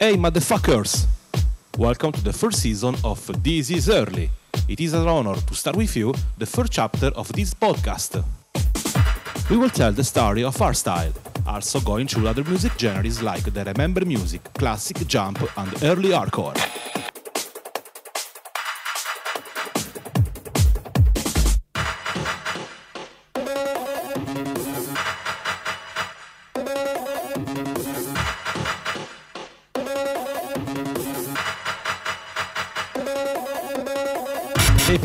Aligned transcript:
Hey, 0.00 0.14
motherfuckers! 0.14 1.06
Welcome 1.76 2.12
to 2.12 2.22
the 2.22 2.32
first 2.32 2.60
season 2.60 2.94
of 3.02 3.18
This 3.42 3.68
Is 3.68 3.90
Early. 3.90 4.30
It 4.68 4.78
is 4.78 4.94
an 4.94 5.08
honor 5.08 5.34
to 5.34 5.54
start 5.56 5.74
with 5.74 5.96
you 5.96 6.14
the 6.38 6.46
first 6.46 6.70
chapter 6.70 7.08
of 7.16 7.32
this 7.32 7.52
podcast. 7.52 8.22
We 9.50 9.56
will 9.56 9.70
tell 9.70 9.90
the 9.90 10.04
story 10.04 10.44
of 10.44 10.56
hardstyle, 10.56 11.12
also 11.48 11.80
going 11.80 12.06
through 12.06 12.28
other 12.28 12.44
music 12.44 12.78
genres 12.78 13.20
like 13.24 13.52
the 13.52 13.64
remember 13.64 14.04
music, 14.04 14.44
classic, 14.54 15.04
jump, 15.08 15.42
and 15.58 15.82
early 15.82 16.10
hardcore. 16.10 16.54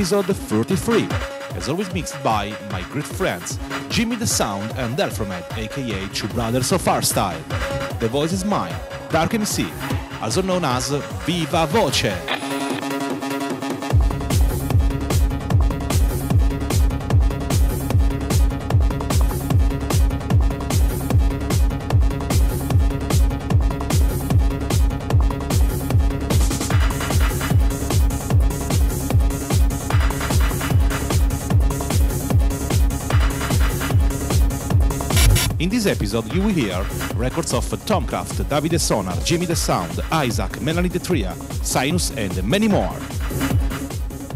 Episode 0.03 0.35
33, 0.35 1.07
as 1.55 1.69
always 1.69 1.93
mixed 1.93 2.21
by 2.21 2.53
my 2.69 2.81
great 2.91 3.05
friends 3.05 3.57
Jimmy 3.87 4.17
the 4.17 4.27
Sound 4.27 4.69
and 4.77 4.97
Delfromed, 4.97 5.57
aka 5.57 6.07
Two 6.09 6.27
Brothers 6.27 6.73
of 6.73 6.81
Hardstyle. 6.81 7.41
The 8.01 8.09
voice 8.09 8.33
is 8.33 8.43
mine, 8.43 8.73
Darko 9.07 9.35
MC, 9.35 9.65
also 10.21 10.41
known 10.41 10.65
as 10.65 10.89
Viva 11.25 11.67
Voce. 11.67 12.32
This 35.83 35.97
episode, 35.97 36.33
you 36.33 36.41
will 36.41 36.53
hear 36.53 36.81
records 37.13 37.53
of 37.53 37.69
Tom 37.85 38.05
Tomcraft, 38.05 38.45
Davide 38.45 38.79
Sonar, 38.79 39.17
Jimmy 39.25 39.45
the 39.45 39.55
Sound, 39.57 39.99
Isaac, 40.13 40.61
Melanie 40.61 40.87
Di 40.87 40.97
Tria, 40.97 41.35
Sinus, 41.61 42.11
and 42.11 42.41
many 42.45 42.69
more. 42.69 42.95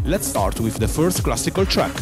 Let's 0.04 0.26
start 0.28 0.60
with 0.60 0.76
the 0.76 0.86
first 0.86 1.24
classical 1.24 1.64
track, 1.64 1.96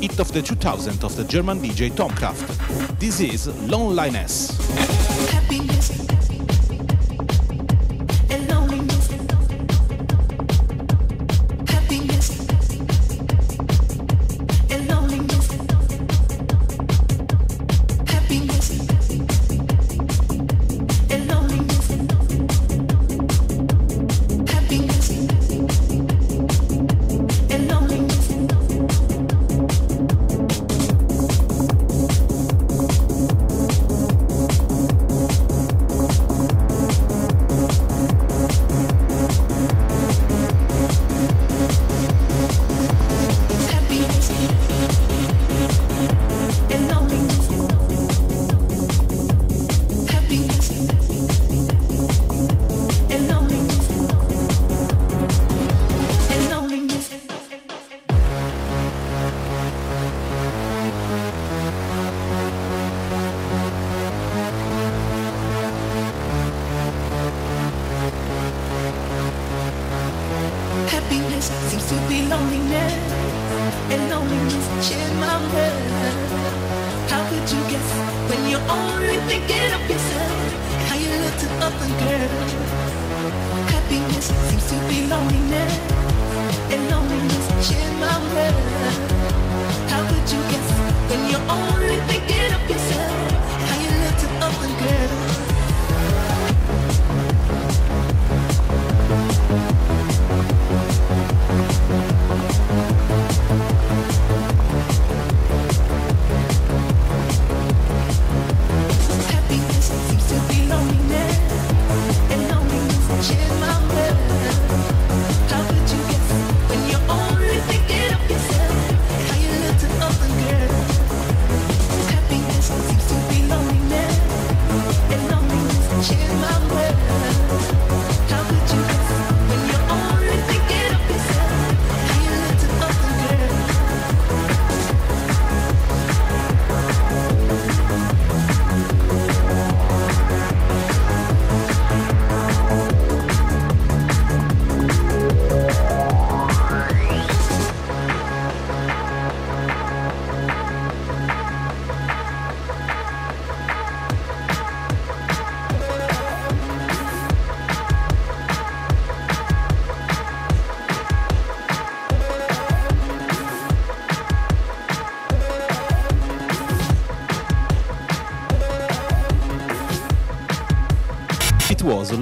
hit 0.00 0.18
of 0.18 0.32
the 0.32 0.42
2000 0.42 1.04
of 1.04 1.14
the 1.14 1.22
German 1.22 1.60
DJ 1.60 1.92
Tomcraft. 1.92 2.98
This 2.98 3.20
is 3.20 3.46
Loneliness. 3.70 4.50
happiness 4.58 5.01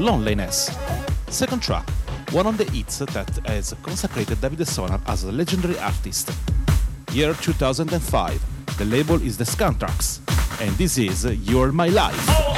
Loneliness. 0.01 0.71
Second 1.29 1.61
track, 1.63 1.87
one 2.31 2.47
of 2.47 2.57
the 2.57 2.65
hits 2.65 3.01
that 3.01 3.29
has 3.45 3.75
consecrated 3.83 4.41
David 4.41 4.67
Sonar 4.67 4.99
as 5.07 5.25
a 5.25 5.31
legendary 5.31 5.79
artist. 5.79 6.31
Year 7.13 7.35
2005, 7.35 8.79
the 8.79 8.85
label 8.87 9.21
is 9.21 9.37
the 9.37 9.45
Scantraxx, 9.45 10.21
and 10.63 10.71
this 10.79 10.97
is 10.97 11.27
You're 11.47 11.71
My 11.71 11.89
Life. 11.89 12.50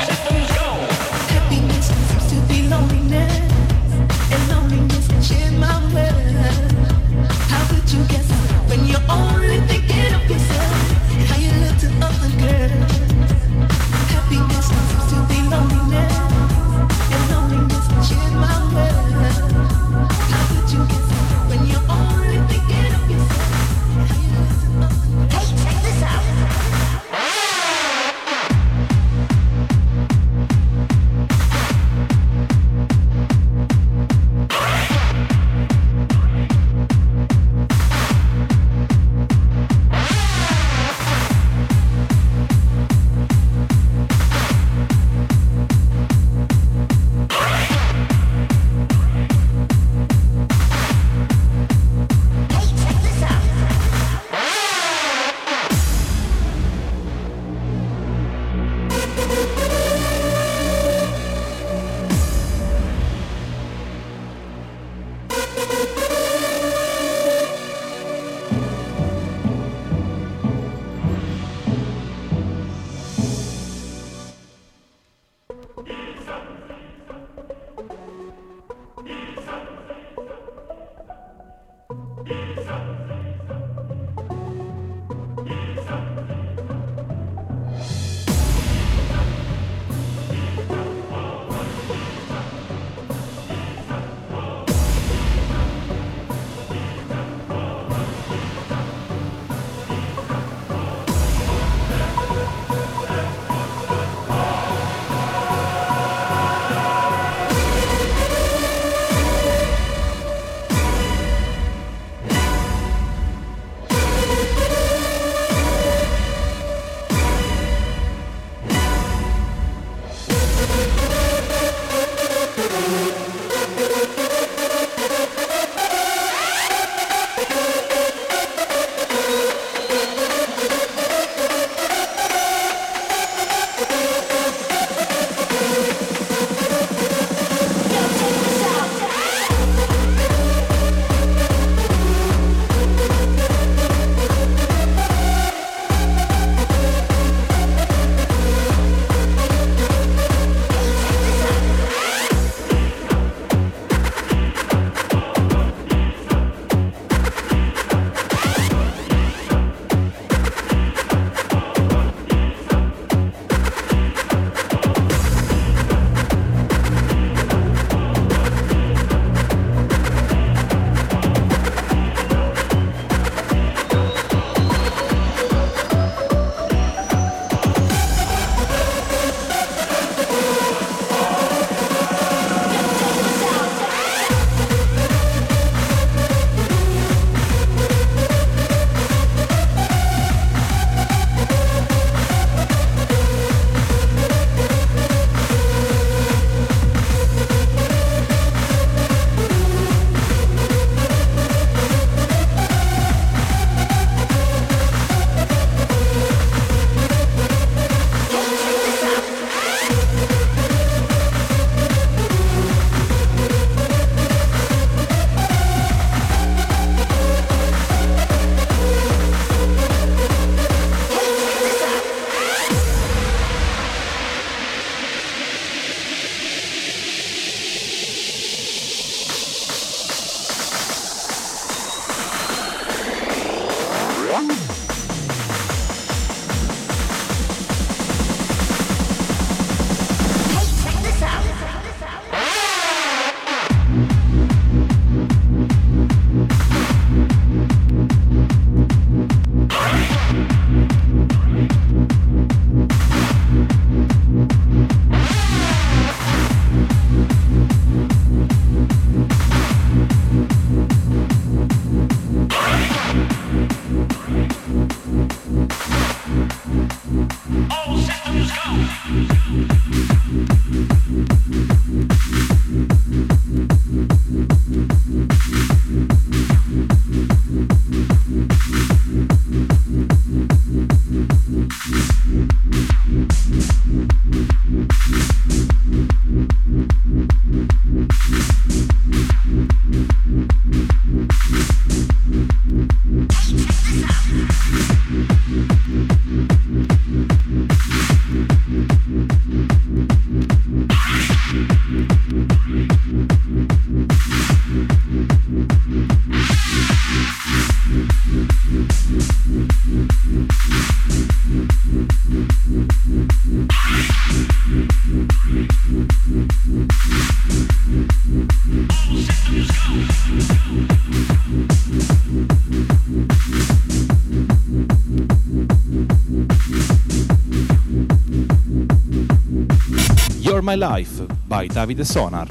My 330.72 330.76
Life 330.76 331.20
by 331.48 331.68
Davide 331.68 332.06
Sonar. 332.06 332.46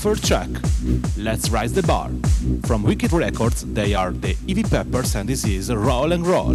Third 0.00 0.22
track, 0.22 0.48
Let's 1.16 1.50
Rise 1.50 1.72
the 1.72 1.82
Bar. 1.82 2.10
From 2.64 2.84
Wicked 2.84 3.12
Records, 3.12 3.64
they 3.64 3.92
are 3.92 4.12
the 4.12 4.36
Evie 4.46 4.62
Peppers 4.62 5.16
and 5.16 5.28
this 5.28 5.44
is 5.44 5.72
Roll 5.74 6.12
and 6.12 6.24
Roll. 6.24 6.54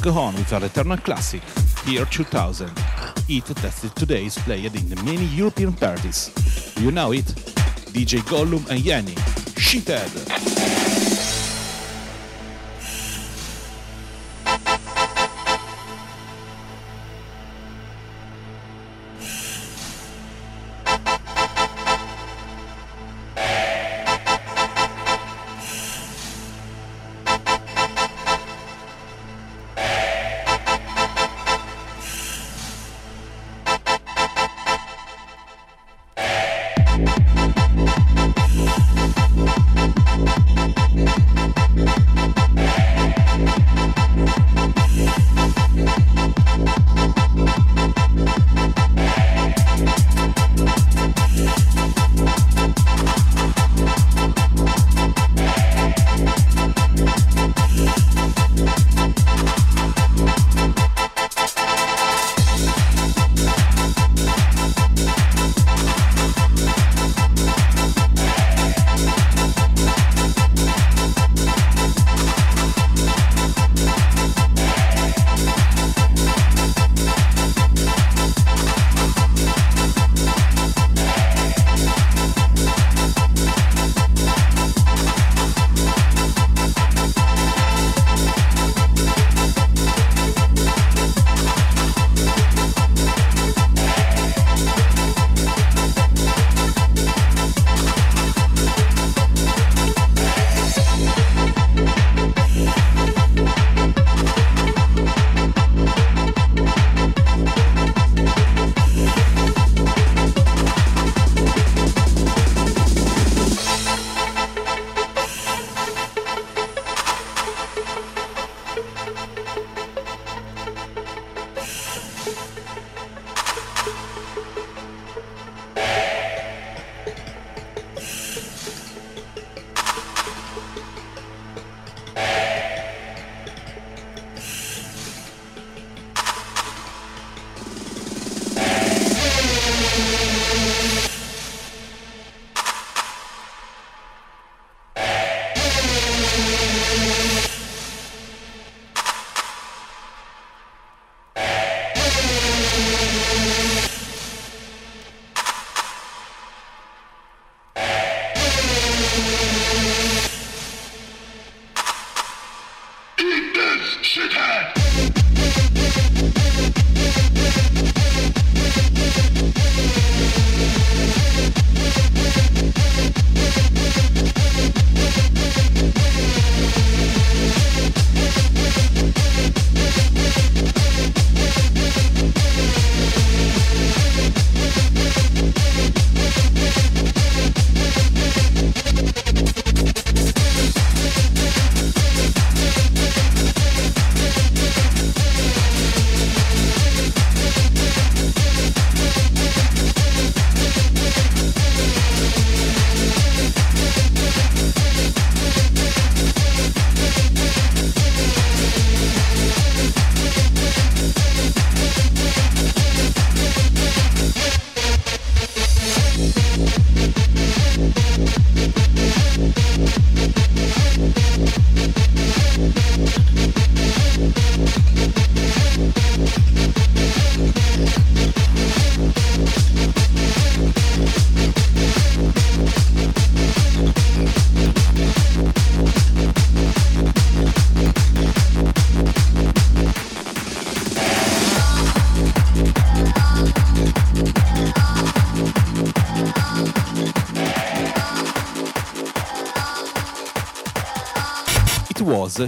Let's 0.00 0.14
go 0.14 0.18
on 0.18 0.34
with 0.34 0.50
our 0.54 0.64
eternal 0.64 0.96
classic, 0.96 1.42
Year 1.86 2.06
2000. 2.06 2.70
It 3.28 3.44
tested 3.44 3.94
today 3.94 4.24
is 4.24 4.38
played 4.38 4.74
in 4.74 4.88
many 5.04 5.26
European 5.26 5.74
parties. 5.74 6.30
You 6.80 6.90
know 6.90 7.12
it? 7.12 7.26
DJ 7.92 8.20
Gollum 8.20 8.66
and 8.70 8.80
Yanni. 8.80 9.14
Shithead. 9.60 10.89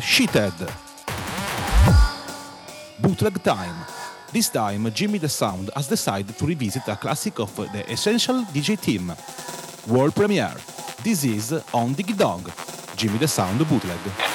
Shithead. 0.00 0.52
Bootleg 3.00 3.42
Time. 3.42 3.84
This 4.32 4.48
time, 4.48 4.90
Jimmy 4.92 5.18
the 5.18 5.28
Sound 5.28 5.70
has 5.74 5.88
decided 5.88 6.36
to 6.38 6.46
revisit 6.46 6.88
a 6.88 6.96
classic 6.96 7.38
of 7.38 7.54
the 7.56 7.84
Essential 7.90 8.42
DJ 8.52 8.80
team. 8.80 9.12
World 9.88 10.14
premiere. 10.14 10.54
This 11.02 11.24
is 11.24 11.52
On 11.74 11.94
Diggy 11.94 12.16
Dog, 12.16 12.50
Jimmy 12.96 13.18
the 13.18 13.28
Sound 13.28 13.58
bootleg. 13.68 14.31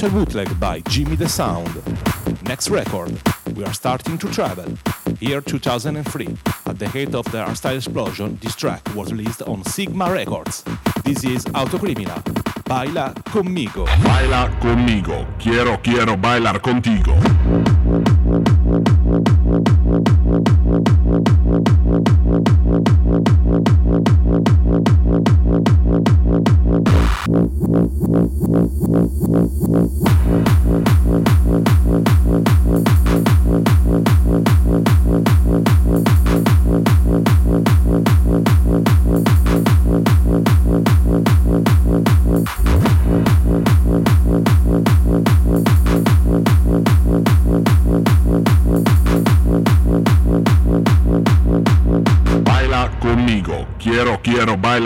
Special 0.00 0.24
bootleg 0.24 0.58
by 0.58 0.80
Jimmy 0.88 1.14
the 1.14 1.28
Sound. 1.28 1.68
Next 2.48 2.70
record, 2.70 3.12
we 3.54 3.62
are 3.64 3.74
starting 3.74 4.16
to 4.16 4.30
travel. 4.30 4.64
Year 5.20 5.42
2003, 5.42 6.26
at 6.64 6.78
the 6.78 6.88
height 6.88 7.14
of 7.14 7.26
the 7.26 7.44
hardstyle 7.44 7.76
explosion, 7.76 8.38
this 8.40 8.56
track 8.56 8.80
was 8.94 9.12
released 9.12 9.42
on 9.42 9.62
Sigma 9.64 10.10
Records. 10.10 10.64
This 11.04 11.22
is 11.24 11.44
Autocriminal. 11.52 12.22
Baila 12.64 13.12
conmigo. 13.26 13.84
Baila 14.02 14.48
conmigo. 14.58 15.26
Quiero, 15.38 15.76
quiero 15.82 16.16
bailar 16.16 16.62
contigo. 16.62 17.69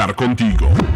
Quiero 0.05 0.12
bailar 0.12 0.14
contigo. 0.14 0.94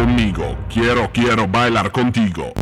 Conmigo. 0.00 0.56
Quiero, 0.68 1.10
quiero 1.12 1.46
bailar 1.46 1.92
contigo. 1.92 2.52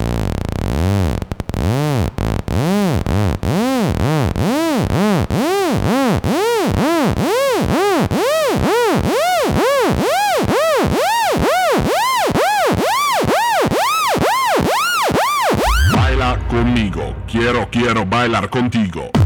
Baila 15.94 16.38
conmigo. 16.48 17.14
Quiero, 17.28 17.68
quiero 17.70 18.04
bailar 18.04 18.50
contigo. 18.50 19.17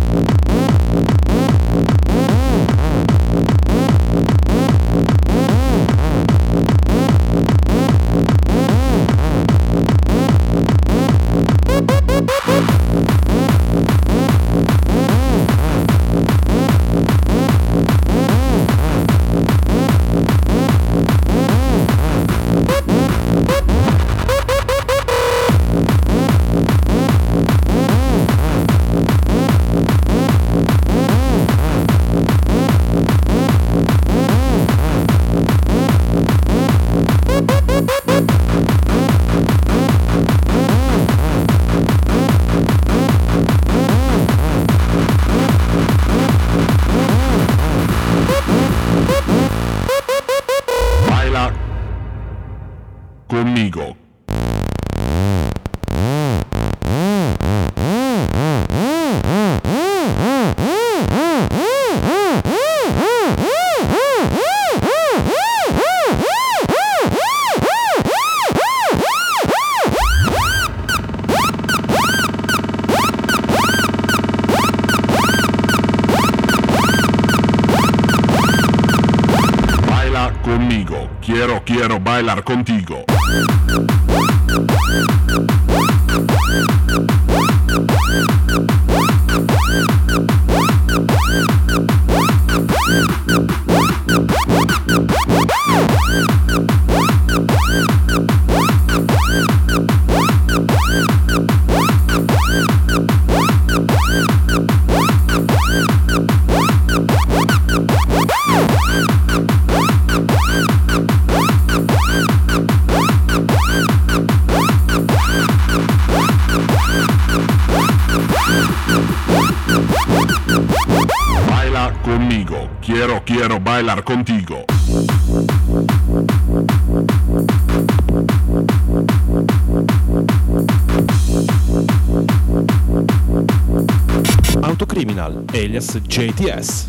Alias 135.72 135.94
JTS. 135.96 136.86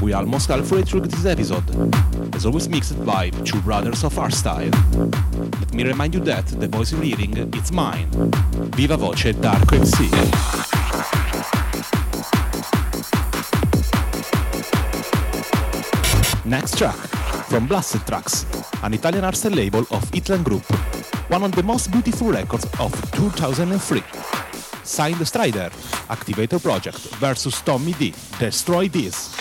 We 0.00 0.14
almost 0.14 0.48
halfway 0.48 0.82
through 0.84 1.00
this 1.02 1.26
episode, 1.26 1.64
as 2.34 2.46
always 2.46 2.66
mixed 2.66 3.04
by 3.04 3.28
two 3.44 3.60
brothers 3.60 4.02
of 4.02 4.14
hardstyle. 4.14 4.72
Let 5.60 5.74
me 5.74 5.84
remind 5.84 6.14
you 6.14 6.20
that 6.20 6.46
the 6.46 6.66
voice 6.66 6.92
you're 6.92 7.02
hearing, 7.02 7.36
it's 7.52 7.72
mine. 7.72 8.08
Viva 8.74 8.96
Voce 8.96 9.34
Darko 9.34 9.76
MC. 9.76 10.08
Next 16.48 16.78
track, 16.78 16.96
from 17.50 17.66
Blasted 17.66 18.06
Tracks, 18.06 18.46
an 18.82 18.94
Italian 18.94 19.24
artist 19.24 19.44
label 19.50 19.80
of 19.90 20.10
Itlan 20.12 20.42
Group, 20.42 20.64
one 21.28 21.42
of 21.42 21.52
the 21.52 21.62
most 21.62 21.92
beautiful 21.92 22.28
records 22.30 22.64
of 22.80 22.90
2003. 23.12 24.15
Signed 24.86 25.26
Strider, 25.26 25.70
Activator 26.08 26.62
Project 26.62 26.98
versus 27.18 27.60
Tommy 27.62 27.92
D, 27.92 28.14
Destroy 28.38 28.88
This. 28.88 29.35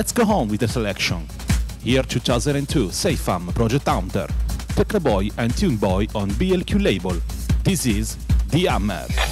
Let's 0.00 0.12
go 0.12 0.22
on 0.32 0.48
with 0.48 0.60
the 0.60 0.66
selection. 0.66 1.26
Year 1.82 2.02
2002, 2.02 2.88
Fam 3.16 3.48
Project 3.48 3.86
Hunter, 3.86 4.26
Techno 4.68 4.98
Boy 4.98 5.28
and 5.36 5.54
Tune 5.54 5.76
Boy 5.76 6.06
on 6.14 6.30
BLQ 6.30 6.82
label. 6.82 7.16
This 7.64 7.84
is 7.84 8.16
The 8.48 8.64
Hammer. 8.64 9.29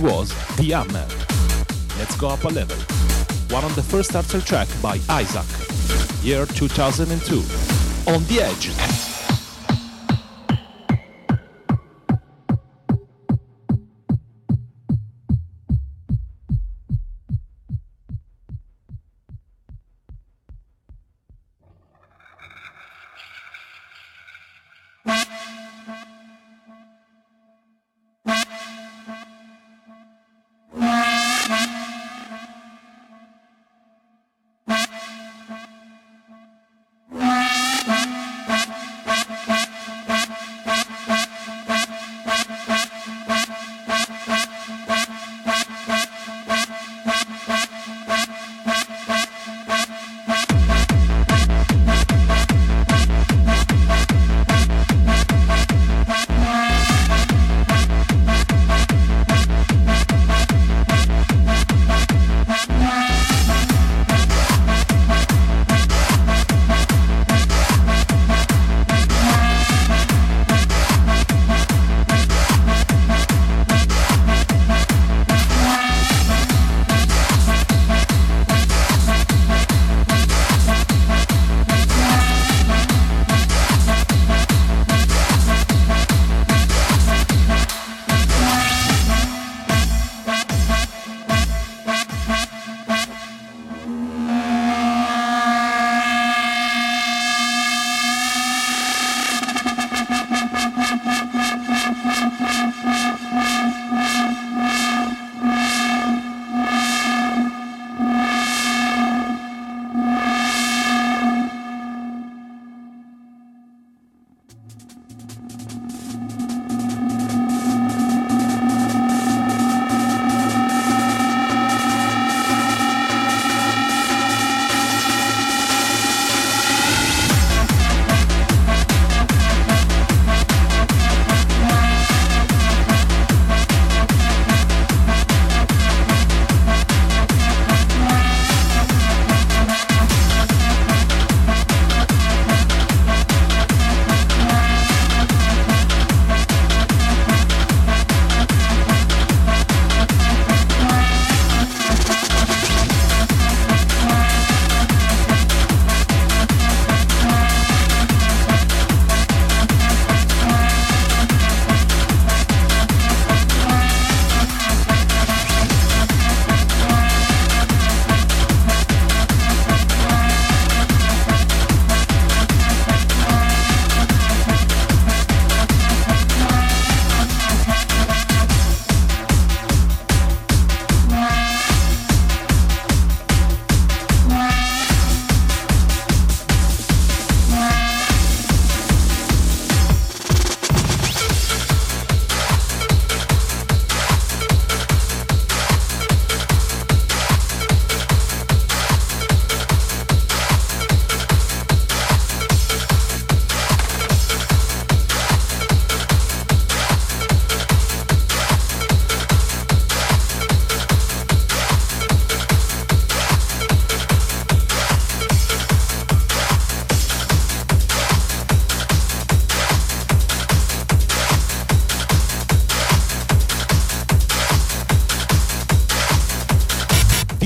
The 0.00 0.70
Hammer. 0.70 1.06
Let's 1.98 2.16
go 2.16 2.28
up 2.28 2.44
a 2.44 2.48
level. 2.48 2.76
One 3.50 3.64
on 3.64 3.74
the 3.74 3.82
first 3.82 4.16
Archer 4.16 4.40
track 4.40 4.66
by 4.80 4.98
Isaac, 5.10 5.44
year 6.24 6.46
2002. 6.46 7.36
On 8.10 8.24
the 8.24 8.40
Edge. 8.40 8.99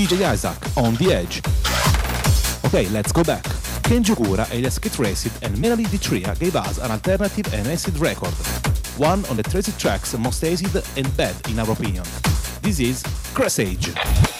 DJ 0.05 0.23
Isaac 0.25 0.77
on 0.77 0.93
the 0.95 1.11
edge. 1.11 1.41
Okay, 2.65 2.87
let's 2.89 3.11
go 3.11 3.23
back. 3.23 3.43
Kenji 3.83 4.15
Kura, 4.15 4.45
alias 4.51 4.77
Kit 4.77 4.93
Racid, 4.93 5.31
and 5.41 5.59
Melanie 5.59 5.85
Di 5.85 5.97
Tria 5.97 6.35
gave 6.35 6.55
us 6.55 6.77
an 6.77 6.91
alternative 6.91 7.51
and 7.53 7.67
acid 7.67 7.97
record. 7.97 8.33
One 8.97 9.25
on 9.25 9.37
the 9.37 9.43
Tracy 9.43 9.71
tracks 9.79 10.15
most 10.17 10.43
acid 10.43 10.83
and 10.95 11.17
bad 11.17 11.35
in 11.49 11.59
our 11.59 11.71
opinion. 11.71 12.03
This 12.61 12.79
is 12.79 13.03
Cressage. 13.33 14.34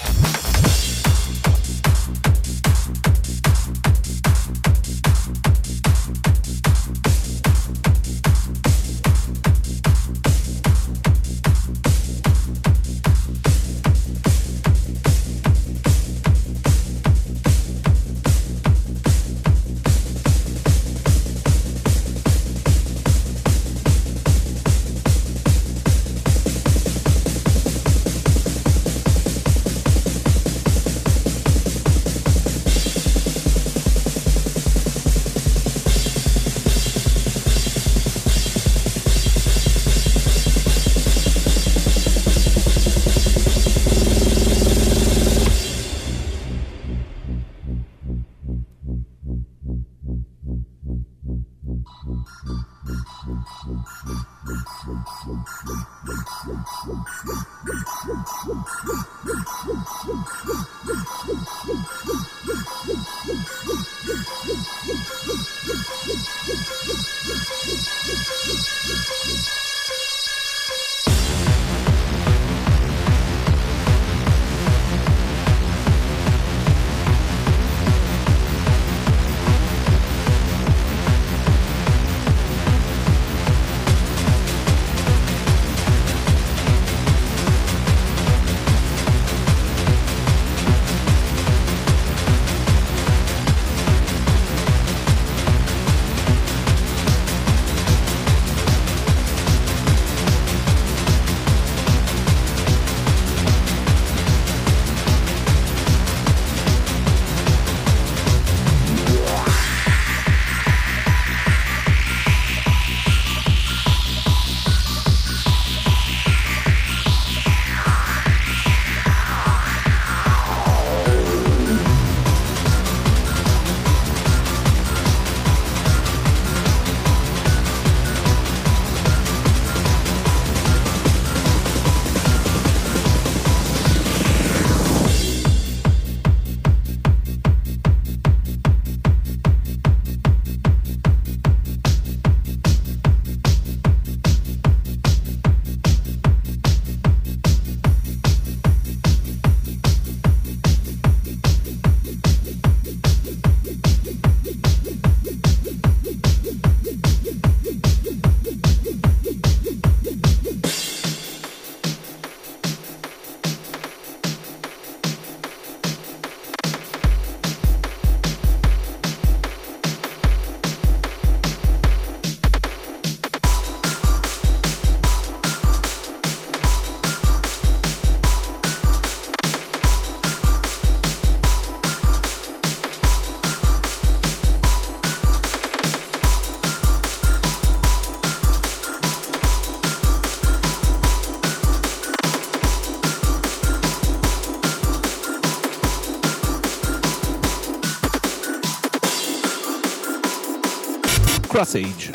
Crassage. 201.55 202.11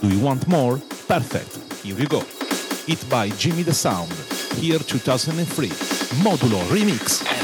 Do 0.00 0.08
you 0.08 0.20
want 0.20 0.46
more? 0.46 0.76
Perfect. 1.08 1.82
Here 1.82 1.98
you 1.98 2.06
go. 2.06 2.20
It 2.86 3.04
by 3.10 3.28
Jimmy 3.30 3.64
the 3.64 3.74
Sound. 3.74 4.12
Here 4.54 4.78
2003. 4.78 5.66
Modulo 6.22 6.62
Remix. 6.70 7.42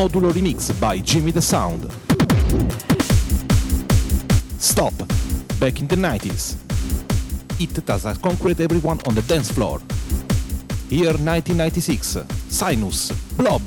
Modulo 0.00 0.32
remix 0.32 0.72
by 0.80 0.98
Jimmy 0.98 1.30
the 1.30 1.42
Sound. 1.42 1.86
Stop. 4.58 4.94
Back 5.60 5.78
in 5.80 5.88
the 5.88 5.96
90s. 5.96 6.56
It 7.60 7.84
does 7.84 8.06
a 8.06 8.14
concrete 8.14 8.60
everyone 8.60 8.98
on 9.06 9.14
the 9.14 9.20
dance 9.20 9.52
floor. 9.52 9.78
Year 10.88 11.12
1996. 11.12 12.16
Sinus. 12.48 13.12
Blob. 13.36 13.60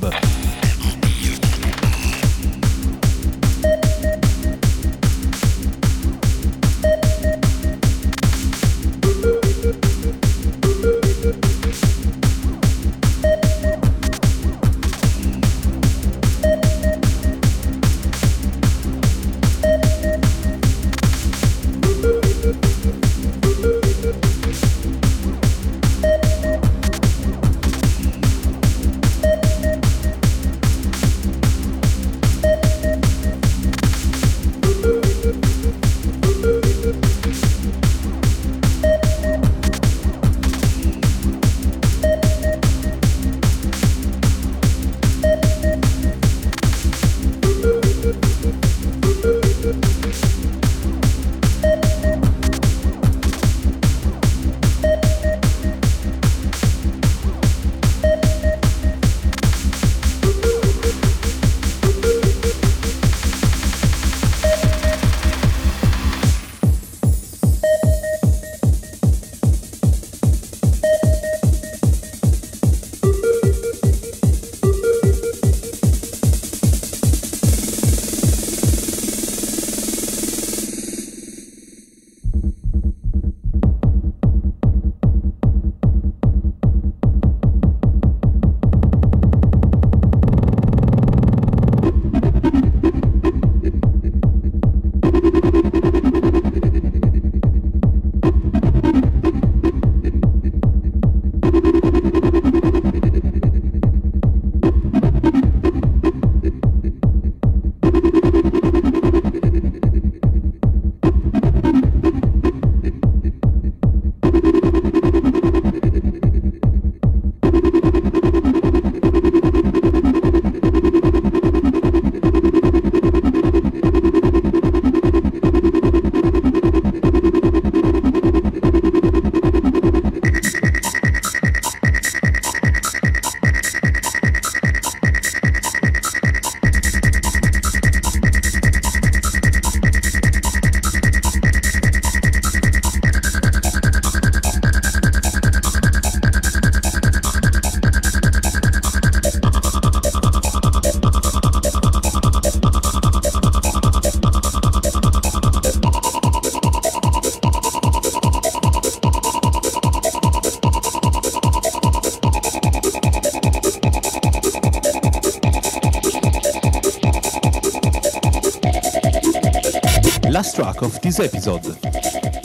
Episode. 171.23 171.77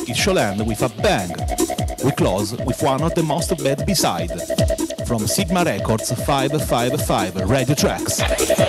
It 0.09 0.16
shall 0.16 0.39
end 0.39 0.66
with 0.66 0.83
a 0.83 0.89
bang. 1.03 1.31
We 2.05 2.12
close 2.12 2.53
with 2.53 2.83
one 2.83 3.03
of 3.03 3.14
the 3.14 3.22
most 3.22 3.57
bad 3.62 3.85
B-side 3.85 4.31
from 5.07 5.26
Sigma 5.26 5.64
Records 5.64 6.12
555 6.12 7.51
Radio 7.51 7.74
Tracks. 7.74 8.68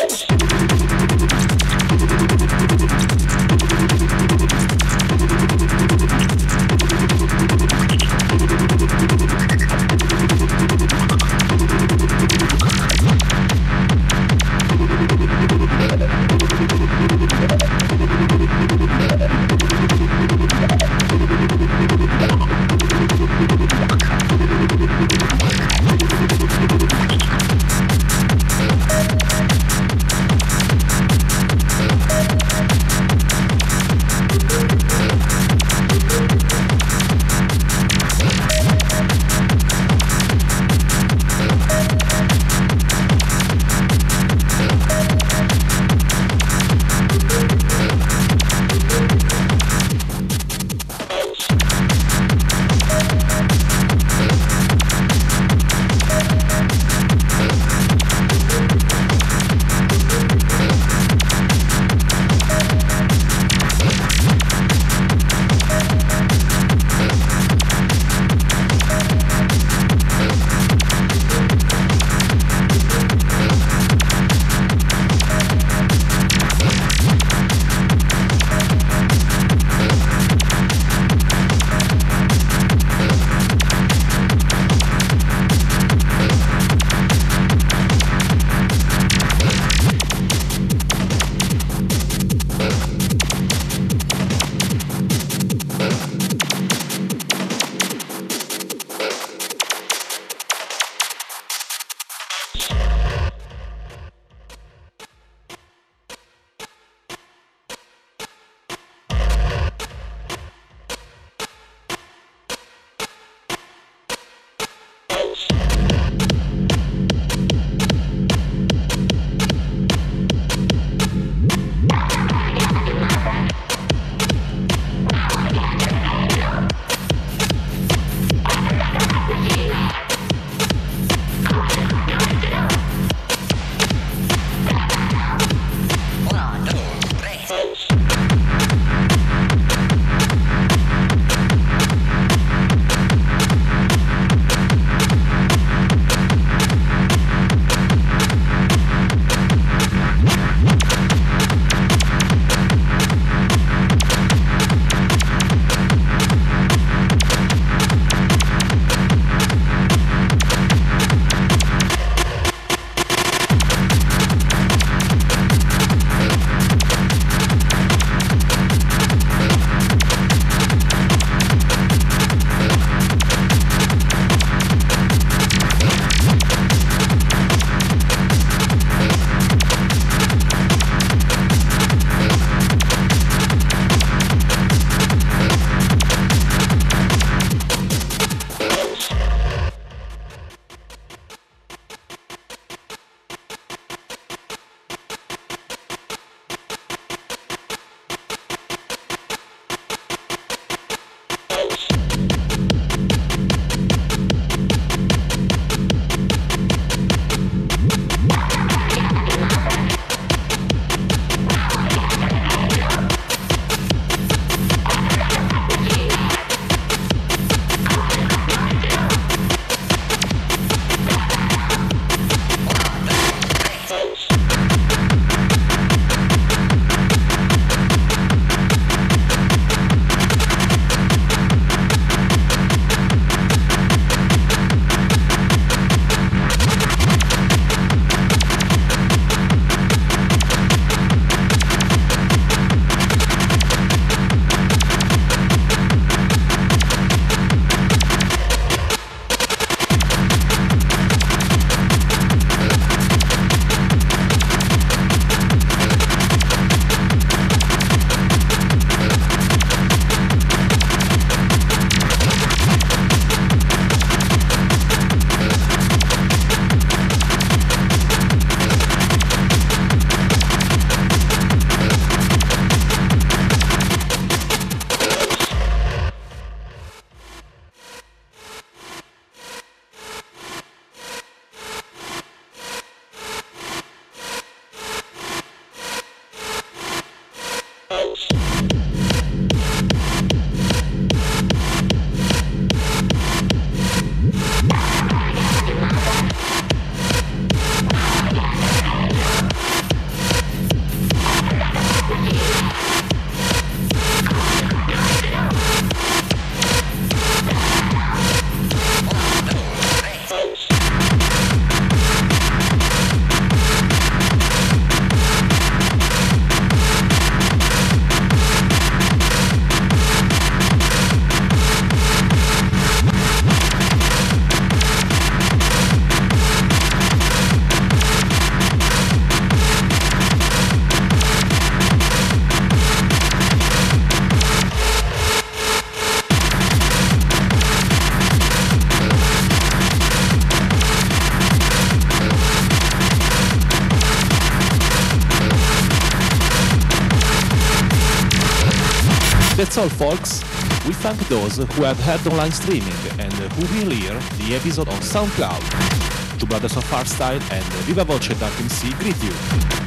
All, 349.80 349.88
folks. 349.88 350.44
We 350.86 350.94
thank 350.94 351.18
those 351.30 351.56
who 351.56 351.84
have 351.84 351.98
heard 352.02 352.28
online 352.28 352.52
streaming 352.52 352.92
and 353.18 353.32
who 353.32 353.62
will 353.62 353.92
hear 353.92 354.14
the 354.38 354.54
episode 354.54 354.90
on 354.90 355.00
SoundCloud. 355.00 356.38
Two 356.38 356.46
Brothers 356.48 356.76
of 356.76 356.84
Hardstyle 356.86 357.42
and 357.50 357.64
Viva 357.86 358.04
Voce 358.04 358.28
Darko 358.28 358.60
MC 358.60 358.92
greet 358.96 359.24
you. 359.24 359.32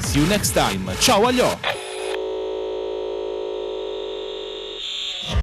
See 0.01 0.21
you 0.21 0.27
next 0.29 0.53
time. 0.53 0.87
Ciao, 0.99 1.21
aglio! 1.21 1.72